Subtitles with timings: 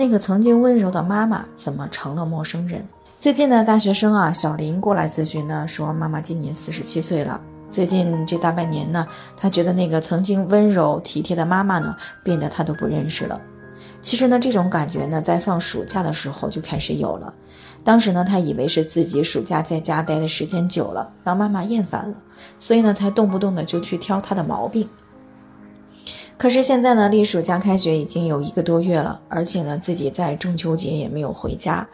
[0.00, 2.82] 那个曾经温柔的妈妈怎么成了陌生人？
[3.18, 7.38] 最近呢，大学生啊小林过来咨询呢，说妈妈今年四十七岁了。
[7.70, 13.38] 最近这大半年呢，他觉得那个曾经温柔体贴的妈妈呢，变得他都不认识了。
[14.00, 17.34] 其实呢，这种感觉呢，在放暑假的时候就开始有了。
[17.84, 22.16] 当时呢，他以为是自己暑假在家待的时间久了，让妈妈厌烦了，
[22.58, 24.88] 所以呢，才动不动的就去挑他的毛病。
[26.36, 31.86] 可是现在呢，离暑假开学已经有一个多月了，而且呢，自己在中秋节也没有回家。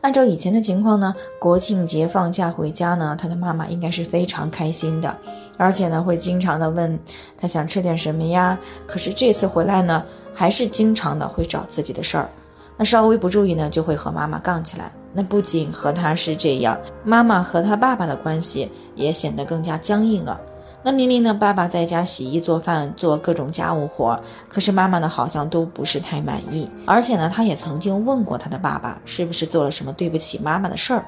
[0.00, 5.12] 按照以前的情况呢，国庆节放假回家呢，他的妈妈应该是非常开心的，
[5.56, 6.96] 而且呢，会经常的问
[7.36, 8.56] 他想吃点什么呀。
[8.86, 12.30] 可是这次回来呢，还是经常的会找自己的事儿，
[12.76, 14.92] 那稍微不注意呢，就会和妈妈杠起来。
[15.12, 20.40] 那不仅和他是这样，妈妈和他爸爸的关系也显得更加僵硬了。
[20.82, 26.70] 那明明呢，爸爸在家洗衣做饭做各种家务活，可是妈妈呢好像都不是太满意。
[26.86, 31.04] 而且呢，他也曾经问过他的爸爸，是不是做了什么对不起妈妈的事儿。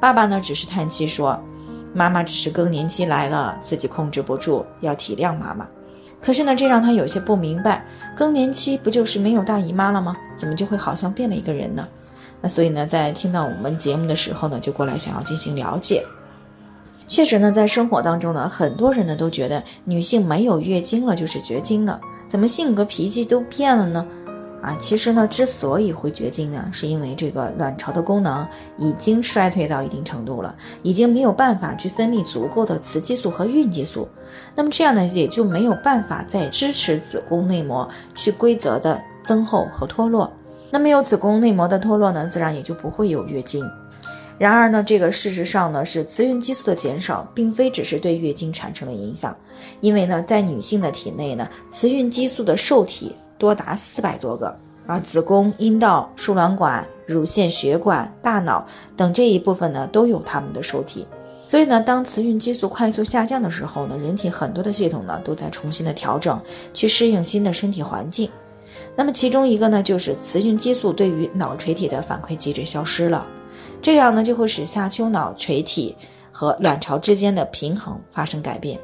[0.00, 1.40] 爸爸呢只是叹气说，
[1.94, 5.66] 妈妈只是更年期来了，自己控制不住，要体谅妈妈。
[6.20, 7.84] 可是呢，这让他有些不明白，
[8.16, 10.16] 更年期不就是没有大姨妈了吗？
[10.36, 11.86] 怎么就会好像变了一个人呢？
[12.40, 16.04] 那所以呢，在听到我们节目的时候呢，就过来想要进行了解。
[17.14, 24.04] 确实呢，在生活当中呢，很多人呢都觉得女性没有月经了就是绝经了，怎么性格脾气都变了呢？
[24.60, 28.44] 啊，其实呢，之所以会绝经呢，是因为这个卵巢的功能
[28.78, 34.08] 已经衰退到一定程度了，已经没有办法去分泌足够的雌激素和孕激素，
[34.56, 40.32] 那么这样呢，也就没有办法再支持子宫内膜去规则的增厚和脱落，
[40.68, 43.64] 那么有子宫内膜的脱落呢，自然也就不会有月经。
[44.36, 49.36] 然而呢，这个事实上呢，是雌孕激素的减少，并非只是对月经产生了影响，
[49.80, 54.56] 因为呢，在女性的体内呢，雌孕激素的受体多达四百多个，
[54.86, 61.06] 而子宫、阴道、输卵管、乳腺血管、大脑等这一部分呢，都有它们的受体。
[61.46, 66.40] 所以呢，当雌孕激素快速下降的时候呢，人体很多的系统呢，都在重新的调整，
[66.72, 68.28] 去适应新的身体环境。
[68.96, 73.26] 那么其中一个呢，就是雌孕激素对于脑垂体的反馈机制消失了。
[73.82, 75.96] 这样呢，就会使下丘脑垂体
[76.32, 78.78] 和卵巢之间的平衡发生改变，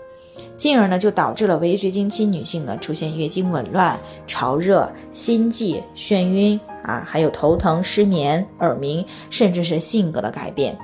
[0.57, 10.77] 进而呢，就导致了围绝经期女性呢出现月经紊乱、潮热、心悸、眩晕啊，还有头疼、失眠、耳鸣，甚至是性格的改变。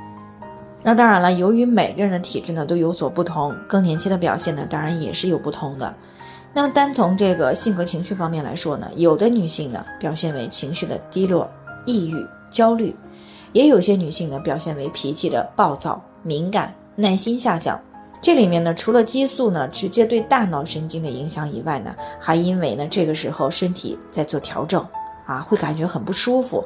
[0.82, 5.94] 那当然了，由于每个人的体质呢都有所不同，更年期的表现呢当然也是有不同的。
[6.54, 11.50] 那么单从这个性格情绪方面来说呢，有的女性呢表现为情绪的低落、
[11.84, 12.96] 抑郁、焦虑。
[13.52, 17.80] 也有些女性呢，表现为脾气的暴躁、敏感、耐心下降。
[18.22, 24.84] 这里面呢，除了激素呢直接对大脑神经的影响以外呢，还因为呢这个时候身体在做调整，
[25.26, 26.64] 啊，会感觉很不舒服。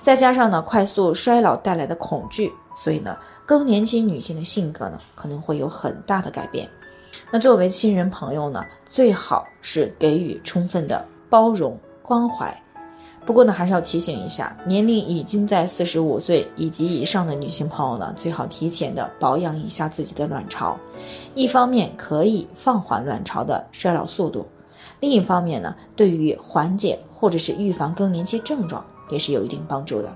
[0.00, 6.68] 再加上呢快速衰老带来的恐惧，所以呢更年期女性的性格呢可能会有很大的改变。
[7.30, 12.62] 那作为亲人朋友呢，最好是给予充分的包容关怀。
[13.24, 20.76] 不过呢，还是要提醒一下，年龄已经在四十五岁以及以上的女性朋友呢，最好提前的保养一下自己的卵巢，
[21.34, 24.46] 一方面可以放缓卵巢的衰老速度，
[24.98, 30.12] 另一方面呢，对于缓解或者是预防更年期症状也是有一定帮助的。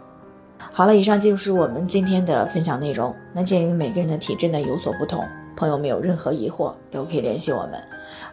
[0.72, 3.14] 好了，以上就是我们今天的分享内容。
[3.32, 5.24] 那鉴于每个人的体质呢有所不同。
[5.56, 7.82] 朋友们有任何疑惑都可以联系我们，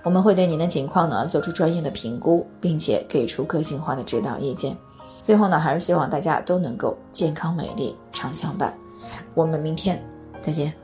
[0.03, 4.75] 我们会对您的情况呢做出专业的评估，并且给出个性化的指导意见。
[5.21, 8.77] 最后呢，还是希望大家都能够健康美丽常相伴。
[9.33, 10.03] 我们明天
[10.41, 10.82] 再见。